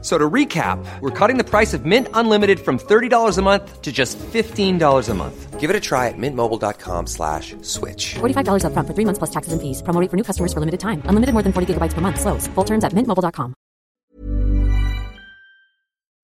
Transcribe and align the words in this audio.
So 0.00 0.16
to 0.16 0.30
recap, 0.30 0.78
we're 1.00 1.10
cutting 1.10 1.38
the 1.38 1.44
price 1.44 1.74
of 1.74 1.84
Mint 1.84 2.06
Unlimited 2.14 2.60
from 2.60 2.78
$30 2.78 3.36
a 3.36 3.42
month 3.42 3.82
to 3.82 3.90
just 3.90 4.16
$15 4.18 5.08
a 5.08 5.14
month. 5.14 5.58
Give 5.58 5.70
it 5.70 5.74
a 5.74 5.80
try 5.80 6.06
at 6.06 6.14
mintmobile.com 6.16 7.08
slash 7.08 7.56
switch. 7.62 8.14
$45 8.20 8.62
upfront 8.62 8.86
for 8.86 8.94
three 8.94 9.04
months 9.04 9.18
plus 9.18 9.30
taxes 9.30 9.52
and 9.52 9.60
fees. 9.60 9.82
Promo 9.82 10.00
rate 10.00 10.08
for 10.08 10.16
new 10.16 10.22
customers 10.22 10.52
for 10.52 10.60
limited 10.60 10.78
time. 10.78 11.02
Unlimited 11.10 11.34
more 11.34 11.42
than 11.42 11.52
40 11.52 11.74
gigabytes 11.74 11.94
per 11.94 12.00
month. 12.00 12.20
Slows. 12.20 12.46
Full 12.54 12.64
terms 12.64 12.84
at 12.84 12.94
mintmobile.com. 12.94 13.54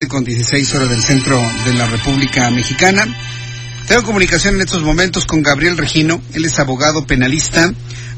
Con 0.07 0.23
16 0.23 0.75
horas 0.75 0.89
del 0.89 1.01
centro 1.01 1.35
de 1.65 1.73
la 1.73 1.87
República 1.87 2.49
Mexicana. 2.51 3.05
Tengo 3.87 4.03
comunicación 4.03 4.55
en 4.55 4.61
estos 4.61 4.83
momentos 4.83 5.25
con 5.25 5.41
Gabriel 5.41 5.77
Regino. 5.77 6.21
Él 6.33 6.45
es 6.45 6.59
abogado 6.59 7.05
penalista, 7.05 7.73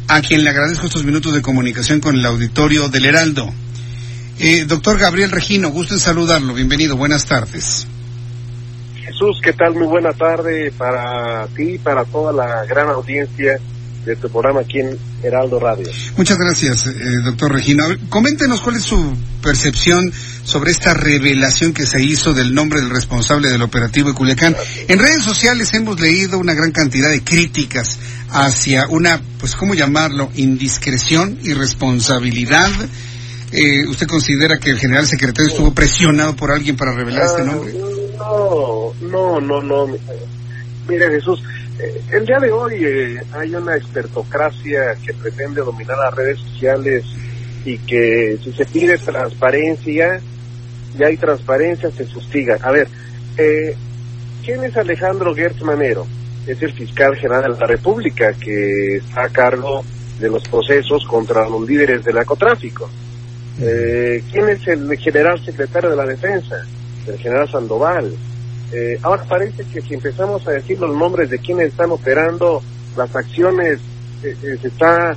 a 0.08 0.22
quien 0.22 0.44
le 0.44 0.50
agradezco 0.50 0.86
estos 0.86 1.04
minutos 1.04 1.34
de 1.34 1.42
comunicación 1.42 2.00
con 2.00 2.16
el 2.16 2.26
auditorio 2.26 2.90
del 2.90 3.06
Heraldo. 3.06 3.52
Eh, 4.40 4.66
doctor 4.68 5.00
Gabriel 5.00 5.32
Regino, 5.32 5.70
gusto 5.70 5.96
en 5.96 6.00
saludarlo. 6.00 6.54
Bienvenido, 6.54 6.96
buenas 6.96 7.26
tardes. 7.26 7.88
Jesús, 8.96 9.40
¿qué 9.42 9.54
tal? 9.54 9.74
Muy 9.74 9.88
buena 9.88 10.14
tarde 10.14 10.72
para 10.78 11.48
ti 11.56 11.74
y 11.74 11.78
para 11.80 12.06
toda 12.06 12.32
la 12.32 12.64
gran 12.66 12.88
audiencia 12.90 13.60
de 14.06 14.16
tu 14.16 14.30
programa 14.30 14.62
aquí 14.62 14.80
en 14.80 14.96
Heraldo 15.24 15.60
Radio. 15.60 15.88
Muchas 16.16 16.38
gracias, 16.38 16.86
eh, 16.86 16.94
doctor 17.24 17.52
Regino. 17.52 17.86
Coméntenos 18.10 18.62
cuál 18.62 18.76
es 18.76 18.84
su 18.84 19.18
percepción 19.42 20.14
sobre 20.44 20.70
esta 20.70 20.94
revelación 20.94 21.74
que 21.74 21.88
se 21.88 22.02
hizo 22.04 22.34
del 22.34 22.54
nombre 22.54 22.80
del 22.80 22.92
responsable 22.92 23.50
del 23.50 23.64
operativo 23.64 24.10
de 24.10 24.16
Culiacán. 24.16 24.56
En 24.88 25.00
redes 25.00 25.24
sociales 25.24 25.74
hemos 25.74 26.00
leído 26.00 26.38
una 26.38 26.54
gran 26.54 26.72
cantidad 26.72 27.10
de 27.10 27.24
críticas 27.24 27.98
hacia 28.30 28.88
una, 28.88 29.20
pues, 29.40 29.56
¿cómo 29.56 29.74
llamarlo? 29.74 30.30
Indiscreción, 30.36 31.40
irresponsabilidad. 31.44 32.70
Eh, 33.52 33.88
¿Usted 33.88 34.08
considera 34.08 34.58
que 34.58 34.72
el 34.72 34.78
general 34.78 35.06
secretario 35.06 35.50
estuvo 35.50 35.74
presionado 35.74 36.36
por 36.36 36.52
alguien 36.52 36.76
para 36.76 36.94
revelar 36.94 37.26
este 37.26 37.44
nombre? 37.44 37.74
No, 38.18 38.94
no, 39.02 39.40
no, 39.40 39.62
no. 39.62 39.88
Mira, 40.88 41.10
Jesús, 41.10 41.42
eh, 41.80 42.02
el 42.12 42.26
día 42.26 42.40
de 42.40 42.52
hoy 42.52 42.74
eh, 42.80 43.22
hay 43.34 43.54
una 43.54 43.76
expertocracia 43.76 44.96
que 45.06 45.14
pretende 45.14 45.62
dominar 45.62 45.98
las 45.98 46.14
redes 46.14 46.40
sociales 46.40 47.06
y 47.64 47.78
que 47.80 48.38
si 48.44 48.52
se 48.54 48.66
pide 48.66 48.98
transparencia, 48.98 50.20
ya 50.98 51.08
hay 51.08 51.18
transparencia, 51.18 51.92
se 51.92 52.06
fustiga. 52.06 52.58
A 52.62 52.72
ver, 52.72 52.88
eh, 53.38 53.76
¿quién 54.44 54.64
es 54.64 54.76
Alejandro 54.76 55.36
Gertz 55.36 55.62
Manero? 55.62 56.08
Es 56.48 56.62
el 56.62 56.74
fiscal 56.74 57.16
general 57.16 57.54
de 57.54 57.60
la 57.60 57.68
República 57.68 58.34
que 58.34 58.98
está 58.98 59.26
a 59.26 59.30
cargo 59.30 59.84
de 60.20 60.30
los 60.30 60.44
procesos 60.48 61.06
contra 61.06 61.48
los 61.48 61.68
líderes 61.68 62.04
del 62.04 62.16
narcotráfico. 62.16 62.90
Eh, 63.60 64.24
¿Quién 64.32 64.50
es 64.50 64.68
el 64.68 64.96
general 64.98 65.44
secretario 65.44 65.90
de 65.90 65.96
la 65.96 66.06
defensa? 66.06 66.64
El 67.08 67.18
general 67.18 67.50
Sandoval. 67.50 68.14
Eh, 68.74 69.00
ahora 69.02 69.24
parece 69.24 69.64
que 69.64 69.82
si 69.82 69.94
empezamos 69.94 70.46
a 70.48 70.52
decir 70.52 70.80
los 70.80 70.96
nombres 70.96 71.30
de 71.30 71.40
quienes 71.40 71.70
están 71.70 71.92
operando 71.92 72.62
las 72.98 73.16
acciones, 73.16 73.80
eh, 74.24 74.36
eh, 74.44 74.58
se 74.62 74.68
está 74.68 75.16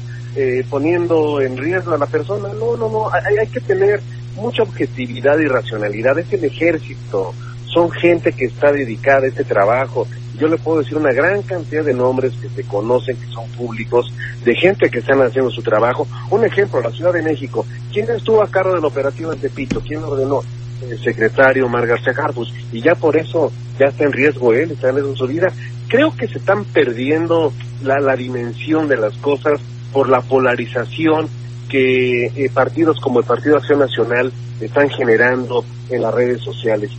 poniendo 0.70 1.40
en 1.40 1.56
riesgo 1.56 1.92
a 1.92 1.98
la 1.98 2.06
persona. 2.06 2.50
No, 2.50 2.76
no, 2.76 2.88
no. 2.88 3.10
Hay, 3.12 3.36
hay 3.36 3.48
que 3.48 3.58
tener 3.58 4.00
mucha 4.36 4.62
objetividad 4.62 5.36
y 5.40 5.46
racionalidad. 5.46 6.16
Es 6.20 6.32
el 6.32 6.44
ejército. 6.44 7.34
Son 7.66 7.90
gente 7.90 8.32
que 8.32 8.44
está 8.44 8.70
dedicada 8.70 9.24
a 9.24 9.28
este 9.28 9.42
trabajo. 9.42 10.06
Yo 10.40 10.48
le 10.48 10.56
puedo 10.56 10.78
decir 10.78 10.96
una 10.96 11.12
gran 11.12 11.42
cantidad 11.42 11.84
de 11.84 11.92
nombres 11.92 12.32
que 12.40 12.48
se 12.48 12.66
conocen, 12.66 13.16
que 13.18 13.26
son 13.26 13.46
públicos, 13.50 14.10
de 14.42 14.54
gente 14.54 14.88
que 14.88 15.00
están 15.00 15.20
haciendo 15.20 15.50
su 15.50 15.62
trabajo. 15.62 16.08
Un 16.30 16.46
ejemplo, 16.46 16.80
la 16.80 16.90
Ciudad 16.90 17.12
de 17.12 17.20
México. 17.20 17.66
¿Quién 17.92 18.10
estuvo 18.10 18.42
a 18.42 18.50
cargo 18.50 18.74
del 18.74 18.84
operativo 18.84 19.32
en 19.32 19.38
Tepito? 19.38 19.82
¿Quién 19.82 20.02
ordenó? 20.02 20.42
El 20.88 20.98
secretario 20.98 21.68
Mar 21.68 21.86
García 21.86 22.14
Harfus. 22.16 22.54
Y 22.72 22.80
ya 22.80 22.94
por 22.94 23.18
eso 23.18 23.52
ya 23.78 23.86
está 23.86 24.04
en 24.04 24.12
riesgo 24.12 24.54
él, 24.54 24.70
está 24.70 24.88
en 24.88 24.94
riesgo 24.94 25.14
su 25.14 25.26
vida. 25.26 25.52
Creo 25.88 26.16
que 26.16 26.26
se 26.26 26.38
están 26.38 26.64
perdiendo 26.64 27.52
la, 27.82 28.00
la 28.00 28.16
dimensión 28.16 28.88
de 28.88 28.96
las 28.96 29.14
cosas 29.18 29.60
por 29.92 30.08
la 30.08 30.22
polarización 30.22 31.28
que 31.68 32.26
eh, 32.26 32.50
partidos 32.52 32.98
como 33.00 33.20
el 33.20 33.26
Partido 33.26 33.58
Acción 33.58 33.78
Nacional 33.78 34.32
están 34.60 34.88
generando 34.88 35.64
en 35.90 36.02
las 36.02 36.14
redes 36.14 36.40
sociales. 36.42 36.90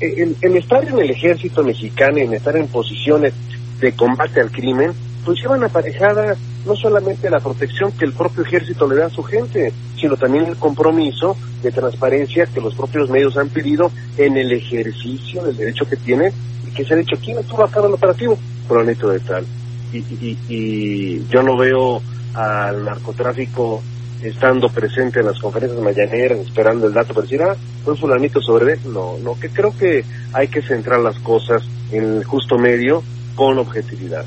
El, 0.00 0.56
estar 0.56 0.84
en 0.84 0.98
el 0.98 1.10
ejército 1.10 1.62
mexicano, 1.64 2.18
en 2.18 2.32
estar 2.34 2.56
en 2.56 2.68
posiciones 2.68 3.32
de 3.80 3.92
combate 3.92 4.40
al 4.40 4.50
crimen, 4.50 4.92
pues 5.24 5.40
llevan 5.40 5.64
aparejada 5.64 6.36
no 6.66 6.76
solamente 6.76 7.28
la 7.30 7.40
protección 7.40 7.92
que 7.92 8.04
el 8.04 8.12
propio 8.12 8.42
ejército 8.44 8.86
le 8.88 8.96
da 8.96 9.06
a 9.06 9.10
su 9.10 9.22
gente, 9.22 9.72
sino 9.98 10.16
también 10.16 10.46
el 10.46 10.56
compromiso 10.56 11.36
de 11.62 11.72
transparencia 11.72 12.46
que 12.46 12.60
los 12.60 12.74
propios 12.74 13.10
medios 13.10 13.36
han 13.36 13.48
pedido 13.48 13.90
en 14.16 14.36
el 14.36 14.52
ejercicio 14.52 15.42
del 15.44 15.56
derecho 15.56 15.86
que 15.88 15.96
tienen 15.96 16.32
y 16.66 16.70
que 16.74 16.84
se 16.84 16.94
ha 16.94 16.96
dicho, 16.96 17.16
¿quién 17.22 17.38
estuvo 17.38 17.64
a 17.64 17.70
cargo 17.70 17.88
del 17.88 17.94
operativo? 17.94 18.38
Fulanito 18.68 19.08
de 19.10 19.20
tal. 19.20 19.44
Y, 19.92 19.98
y- 19.98 20.38
y 20.48 21.26
yo 21.28 21.42
no 21.42 21.56
veo 21.56 22.02
al 22.34 22.84
narcotráfico 22.84 23.82
estando 24.24 24.68
presente 24.70 25.20
en 25.20 25.26
las 25.26 25.38
conferencias 25.38 25.80
mañaneras, 25.80 26.38
esperando 26.40 26.86
el 26.86 26.92
dato 26.94 27.12
para 27.14 27.22
decir, 27.24 27.42
ah, 27.42 27.56
fue 27.84 27.96
fulanito 27.96 28.40
sobre. 28.40 28.76
No, 28.86 29.18
no, 29.22 29.38
que 29.38 29.48
creo 29.50 29.76
que 29.76 30.04
hay 30.32 30.48
que 30.48 30.62
centrar 30.62 31.00
las 31.00 31.18
cosas 31.20 31.62
en 31.92 32.18
el 32.18 32.24
justo 32.24 32.58
medio 32.58 33.02
con 33.34 33.58
objetividad. 33.58 34.24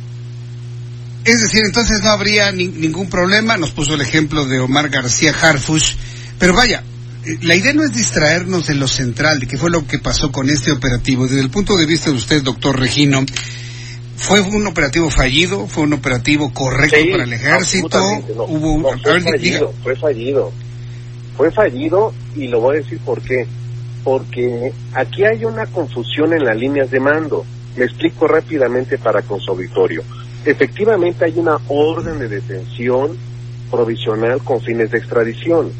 Es 1.25 1.41
decir, 1.41 1.61
entonces 1.65 2.01
no 2.03 2.09
habría 2.11 2.51
ni- 2.51 2.67
ningún 2.67 3.09
problema. 3.09 3.57
Nos 3.57 3.71
puso 3.71 3.95
el 3.95 4.01
ejemplo 4.01 4.45
de 4.45 4.59
Omar 4.59 4.89
García 4.89 5.33
Harfush. 5.33 5.95
Pero 6.39 6.53
vaya, 6.53 6.83
la 7.41 7.55
idea 7.55 7.73
no 7.73 7.83
es 7.83 7.93
distraernos 7.93 8.67
de 8.67 8.75
lo 8.75 8.87
central, 8.87 9.39
de 9.39 9.47
qué 9.47 9.57
fue 9.57 9.69
lo 9.69 9.85
que 9.85 9.99
pasó 9.99 10.31
con 10.31 10.49
este 10.49 10.71
operativo. 10.71 11.25
Desde 11.27 11.41
el 11.41 11.49
punto 11.49 11.75
de 11.75 11.85
vista 11.85 12.11
de 12.11 12.15
usted, 12.15 12.43
doctor 12.43 12.79
Regino, 12.79 13.25
¿fue 14.17 14.41
un 14.41 14.67
operativo 14.67 15.09
fallido? 15.09 15.67
¿Fue 15.67 15.83
un 15.83 15.93
operativo 15.93 16.51
correcto 16.53 16.97
Sí, 16.97 17.09
para 17.11 17.23
el 17.23 17.33
ejército? 17.33 17.99
no. 18.35 18.43
Hubo 18.45 18.73
un... 18.73 18.81
No, 18.83 18.89
fue 19.01 19.13
ver, 19.13 19.23
fallido, 19.23 19.73
fue 19.83 19.95
fallido. 19.95 20.51
Fue 21.35 21.51
fallido 21.51 22.13
y 22.35 22.47
lo 22.47 22.59
voy 22.61 22.77
a 22.77 22.79
decir 22.79 22.99
por 22.99 23.21
qué. 23.21 23.45
Porque 24.03 24.71
aquí 24.93 25.23
hay 25.23 25.45
una 25.45 25.65
confusión 25.67 26.33
en 26.33 26.43
las 26.43 26.57
líneas 26.57 26.89
de 26.89 26.99
mando. 26.99 27.45
Me 27.75 27.85
explico 27.85 28.27
rápidamente 28.27 28.97
para 28.97 29.21
con 29.21 29.39
su 29.39 29.51
auditorio. 29.51 30.03
Efectivamente 30.45 31.25
hay 31.25 31.33
una 31.37 31.57
orden 31.67 32.19
de 32.19 32.27
detención 32.27 33.17
provisional 33.69 34.39
con 34.43 34.61
fines 34.61 34.89
de 34.91 34.97
extradición. 34.97 35.71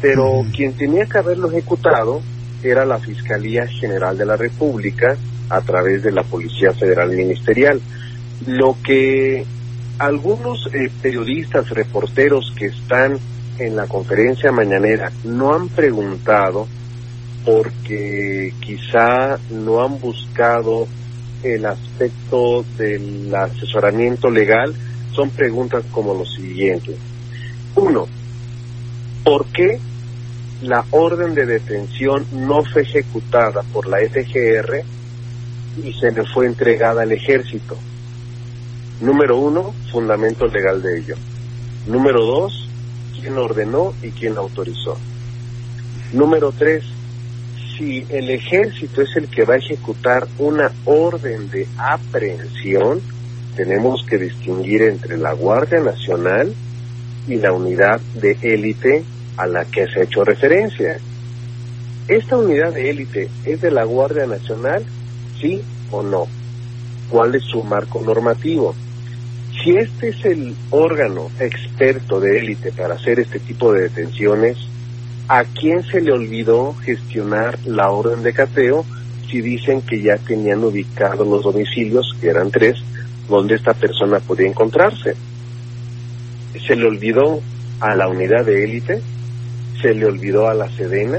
Pero 0.00 0.44
quien 0.54 0.74
tenía 0.74 1.06
que 1.06 1.18
haberlo 1.18 1.50
ejecutado 1.50 2.20
era 2.62 2.84
la 2.84 2.98
Fiscalía 2.98 3.66
General 3.66 4.16
de 4.18 4.26
la 4.26 4.36
República 4.36 5.16
a 5.48 5.60
través 5.60 6.02
de 6.02 6.12
la 6.12 6.22
Policía 6.22 6.72
Federal 6.72 7.10
Ministerial. 7.10 7.80
Lo 8.46 8.76
que 8.82 9.44
algunos 9.98 10.68
eh, 10.72 10.90
periodistas, 11.02 11.70
reporteros 11.70 12.52
que 12.56 12.66
están 12.66 13.18
en 13.58 13.76
la 13.76 13.86
conferencia 13.86 14.52
mañanera 14.52 15.10
no 15.24 15.54
han 15.54 15.68
preguntado 15.68 16.68
porque 17.44 18.52
quizá 18.60 19.38
no 19.50 19.82
han 19.82 19.98
buscado 20.00 20.86
el 21.42 21.66
aspecto 21.66 22.64
del 22.76 23.34
asesoramiento 23.34 24.30
legal, 24.30 24.74
son 25.12 25.30
preguntas 25.30 25.84
como 25.92 26.14
lo 26.14 26.24
siguiente. 26.24 26.96
Uno, 27.76 28.06
¿por 29.24 29.46
qué 29.46 29.78
la 30.62 30.84
orden 30.90 31.34
de 31.34 31.46
detención 31.46 32.26
no 32.32 32.64
fue 32.64 32.82
ejecutada 32.82 33.62
por 33.72 33.86
la 33.86 33.98
FGR 33.98 34.82
y 35.84 35.92
se 35.94 36.10
le 36.10 36.24
fue 36.24 36.46
entregada 36.46 37.02
al 37.02 37.12
ejército? 37.12 37.76
Número 39.00 39.38
uno, 39.38 39.74
fundamento 39.92 40.46
legal 40.46 40.82
de 40.82 40.98
ello. 40.98 41.14
Número 41.86 42.24
dos, 42.24 42.68
quién 43.20 43.36
ordenó 43.38 43.94
y 44.02 44.10
quién 44.10 44.36
autorizó. 44.36 44.96
Número 46.12 46.52
tres, 46.52 46.84
si 47.76 48.04
el 48.08 48.30
ejército 48.30 49.02
es 49.02 49.16
el 49.16 49.28
que 49.28 49.44
va 49.44 49.54
a 49.54 49.58
ejecutar 49.58 50.26
una 50.38 50.72
orden 50.84 51.48
de 51.50 51.68
aprehensión, 51.78 53.00
tenemos 53.56 54.04
que 54.04 54.18
distinguir 54.18 54.82
entre 54.82 55.16
la 55.16 55.32
Guardia 55.32 55.80
Nacional 55.80 56.52
y 57.28 57.36
la 57.36 57.52
unidad 57.52 58.00
de 58.20 58.36
élite 58.42 59.04
a 59.36 59.46
la 59.46 59.64
que 59.64 59.86
se 59.86 60.00
ha 60.00 60.04
hecho 60.04 60.24
referencia. 60.24 60.98
¿Esta 62.08 62.36
unidad 62.36 62.72
de 62.72 62.90
élite 62.90 63.28
es 63.44 63.60
de 63.60 63.70
la 63.70 63.84
Guardia 63.84 64.26
Nacional? 64.26 64.84
¿Sí 65.40 65.62
o 65.90 66.02
no? 66.02 66.26
¿Cuál 67.10 67.34
es 67.34 67.44
su 67.44 67.62
marco 67.62 68.00
normativo? 68.00 68.74
Si 69.62 69.70
este 69.70 70.10
es 70.10 70.24
el 70.24 70.54
órgano 70.70 71.30
experto 71.40 72.20
de 72.20 72.38
élite 72.38 72.72
para 72.72 72.94
hacer 72.94 73.20
este 73.20 73.40
tipo 73.40 73.72
de 73.72 73.82
detenciones, 73.82 74.56
¿A 75.30 75.44
quién 75.44 75.84
se 75.84 76.00
le 76.00 76.10
olvidó 76.10 76.74
gestionar 76.82 77.58
la 77.66 77.90
orden 77.90 78.22
de 78.22 78.32
cateo 78.32 78.86
si 79.30 79.42
dicen 79.42 79.82
que 79.82 80.00
ya 80.00 80.16
tenían 80.16 80.64
ubicados 80.64 81.28
los 81.28 81.44
domicilios, 81.44 82.16
que 82.18 82.30
eran 82.30 82.50
tres, 82.50 82.78
donde 83.28 83.56
esta 83.56 83.74
persona 83.74 84.20
podía 84.20 84.48
encontrarse? 84.48 85.16
Se 86.66 86.74
le 86.74 86.86
olvidó 86.86 87.42
a 87.80 87.94
la 87.94 88.08
unidad 88.08 88.46
de 88.46 88.64
élite, 88.64 89.02
se 89.82 89.92
le 89.92 90.06
olvidó 90.06 90.48
a 90.48 90.54
la 90.54 90.70
Sedena, 90.70 91.18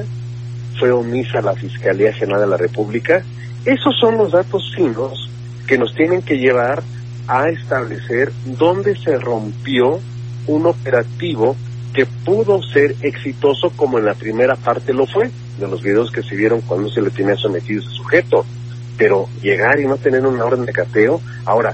fue 0.79 0.89
omisa 0.89 1.39
la 1.41 1.53
Fiscalía 1.53 2.11
General 2.11 2.41
de 2.41 2.47
la 2.47 2.57
República. 2.57 3.23
Esos 3.65 3.97
son 3.99 4.17
los 4.17 4.31
datos 4.31 4.71
finos 4.75 5.29
que 5.67 5.77
nos 5.77 5.93
tienen 5.93 6.21
que 6.21 6.37
llevar 6.37 6.81
a 7.27 7.49
establecer 7.49 8.31
dónde 8.45 8.95
se 8.95 9.17
rompió 9.17 9.99
un 10.47 10.65
operativo 10.65 11.55
que 11.93 12.05
pudo 12.05 12.61
ser 12.63 12.95
exitoso 13.01 13.71
como 13.75 13.99
en 13.99 14.05
la 14.05 14.15
primera 14.15 14.55
parte 14.55 14.93
lo 14.93 15.05
fue, 15.05 15.29
de 15.59 15.67
los 15.67 15.81
videos 15.83 16.11
que 16.11 16.23
se 16.23 16.35
vieron 16.35 16.61
cuando 16.61 16.89
se 16.89 17.01
le 17.01 17.11
tenía 17.11 17.35
sometido 17.35 17.81
ese 17.81 17.91
sujeto. 17.91 18.45
Pero 18.97 19.27
llegar 19.41 19.79
y 19.79 19.85
no 19.85 19.97
tener 19.97 20.25
una 20.25 20.45
orden 20.45 20.65
de 20.65 20.73
cateo, 20.73 21.21
ahora, 21.45 21.73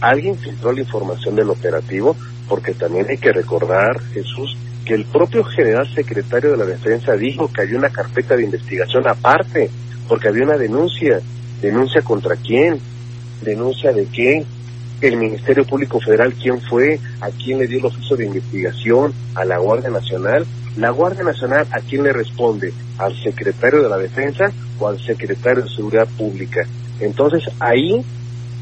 alguien 0.00 0.36
filtró 0.38 0.72
la 0.72 0.80
información 0.80 1.36
del 1.36 1.50
operativo, 1.50 2.16
porque 2.48 2.72
también 2.74 3.06
hay 3.08 3.18
que 3.18 3.32
recordar, 3.32 4.00
Jesús, 4.12 4.56
que 4.84 4.94
el 4.94 5.04
propio 5.04 5.44
general 5.44 5.88
secretario 5.94 6.50
de 6.52 6.56
la 6.58 6.66
defensa 6.66 7.12
dijo 7.12 7.50
que 7.50 7.62
había 7.62 7.78
una 7.78 7.90
carpeta 7.90 8.36
de 8.36 8.44
investigación 8.44 9.06
aparte, 9.08 9.70
porque 10.08 10.28
había 10.28 10.44
una 10.44 10.56
denuncia. 10.56 11.20
¿Denuncia 11.60 12.02
contra 12.02 12.36
quién? 12.36 12.78
¿Denuncia 13.42 13.92
de 13.92 14.06
qué? 14.06 14.44
El 15.00 15.16
Ministerio 15.16 15.64
Público 15.64 16.00
Federal, 16.00 16.34
¿quién 16.34 16.60
fue? 16.60 16.98
¿A 17.20 17.30
quién 17.30 17.58
le 17.58 17.66
dio 17.66 17.78
el 17.78 17.86
oficio 17.86 18.16
de 18.16 18.26
investigación? 18.26 19.12
¿A 19.34 19.44
la 19.44 19.58
Guardia 19.58 19.90
Nacional? 19.90 20.46
¿La 20.76 20.90
Guardia 20.90 21.24
Nacional 21.24 21.66
a 21.70 21.80
quién 21.80 22.02
le 22.02 22.12
responde? 22.12 22.72
¿Al 22.98 23.14
secretario 23.22 23.82
de 23.82 23.88
la 23.88 23.98
Defensa 23.98 24.50
o 24.78 24.88
al 24.88 24.98
secretario 25.04 25.62
de 25.62 25.70
Seguridad 25.70 26.08
Pública? 26.16 26.66
Entonces 27.00 27.44
ahí 27.60 28.04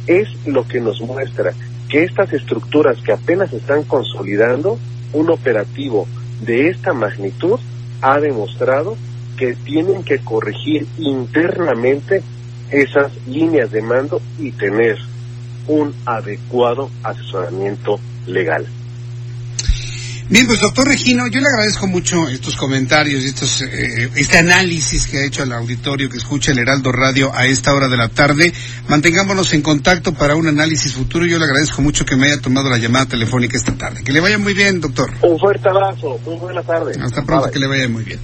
es 0.06 0.28
lo 0.46 0.66
que 0.66 0.80
nos 0.80 1.00
muestra 1.00 1.52
que 1.88 2.04
estas 2.04 2.32
estructuras 2.32 2.96
que 3.02 3.12
apenas 3.12 3.52
están 3.52 3.82
consolidando 3.84 4.78
un 5.12 5.30
operativo 5.30 6.06
de 6.40 6.70
esta 6.70 6.92
magnitud 6.92 7.60
ha 8.00 8.18
demostrado 8.18 8.96
que 9.42 9.56
tienen 9.64 10.04
que 10.04 10.20
corregir 10.20 10.86
internamente 10.98 12.22
esas 12.70 13.10
líneas 13.26 13.72
de 13.72 13.82
mando 13.82 14.22
y 14.38 14.52
tener 14.52 14.96
un 15.66 15.92
adecuado 16.06 16.88
asesoramiento 17.02 17.98
legal. 18.28 18.64
Bien, 20.28 20.46
pues 20.46 20.60
doctor 20.60 20.86
Regino, 20.86 21.26
yo 21.26 21.40
le 21.40 21.46
agradezco 21.48 21.88
mucho 21.88 22.28
estos 22.28 22.56
comentarios, 22.56 23.24
estos, 23.24 23.62
eh, 23.62 24.08
este 24.14 24.38
análisis 24.38 25.08
que 25.08 25.18
ha 25.18 25.26
hecho 25.26 25.42
el 25.42 25.52
auditorio 25.52 26.08
que 26.08 26.18
escucha 26.18 26.52
el 26.52 26.58
Heraldo 26.58 26.92
Radio 26.92 27.32
a 27.34 27.44
esta 27.44 27.74
hora 27.74 27.88
de 27.88 27.96
la 27.96 28.08
tarde. 28.08 28.52
Mantengámonos 28.88 29.52
en 29.52 29.60
contacto 29.60 30.14
para 30.14 30.36
un 30.36 30.46
análisis 30.46 30.94
futuro. 30.94 31.26
Yo 31.26 31.38
le 31.38 31.44
agradezco 31.44 31.82
mucho 31.82 32.04
que 32.06 32.16
me 32.16 32.28
haya 32.28 32.40
tomado 32.40 32.70
la 32.70 32.78
llamada 32.78 33.06
telefónica 33.06 33.58
esta 33.58 33.74
tarde. 33.74 34.04
Que 34.04 34.12
le 34.12 34.20
vaya 34.20 34.38
muy 34.38 34.54
bien, 34.54 34.80
doctor. 34.80 35.12
Un 35.20 35.38
fuerte 35.38 35.68
abrazo, 35.68 36.18
muy 36.24 36.36
buena 36.36 36.62
tarde. 36.62 36.94
Hasta 37.02 37.24
pronto, 37.24 37.50
que 37.50 37.58
le 37.58 37.66
vaya 37.66 37.88
muy 37.88 38.04
bien. 38.04 38.20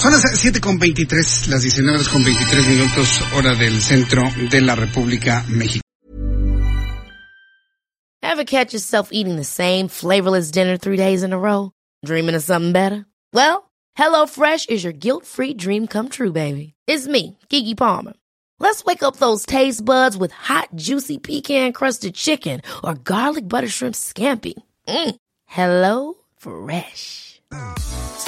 Son 0.00 0.12
las 0.12 0.22
siete 0.32 0.62
con 0.62 0.78
veintitrés, 0.78 1.46
las 1.48 1.60
19 1.60 2.04
con 2.10 2.24
23 2.24 2.68
minutos, 2.68 3.20
hora 3.36 3.54
del 3.54 3.82
centro 3.82 4.22
de 4.50 4.62
la 4.62 4.74
República 4.74 5.44
Mexicana. 5.46 5.82
Ever 8.22 8.44
catch 8.44 8.72
yourself 8.72 9.10
eating 9.12 9.36
the 9.36 9.44
same 9.44 9.88
flavorless 9.88 10.50
dinner 10.50 10.78
three 10.78 10.96
days 10.96 11.22
in 11.22 11.34
a 11.34 11.38
row? 11.38 11.72
Dreaming 12.02 12.34
of 12.34 12.42
something 12.42 12.72
better? 12.72 13.04
Well, 13.34 13.70
HelloFresh 13.98 14.70
is 14.70 14.82
your 14.82 14.94
guilt-free 14.94 15.58
dream 15.58 15.86
come 15.86 16.08
true, 16.08 16.32
baby. 16.32 16.72
It's 16.86 17.06
me, 17.06 17.36
Kiki 17.50 17.74
Palmer. 17.74 18.14
Let's 18.58 18.82
wake 18.86 19.02
up 19.02 19.16
those 19.16 19.44
taste 19.44 19.84
buds 19.84 20.16
with 20.16 20.32
hot, 20.32 20.70
juicy 20.76 21.18
pecan-crusted 21.18 22.14
chicken 22.14 22.62
or 22.82 22.94
garlic 22.94 23.46
butter 23.46 23.68
shrimp 23.68 23.96
scampi. 23.96 24.54
Mm. 24.88 25.16
Hello 25.44 26.14
Fresh. 26.38 27.42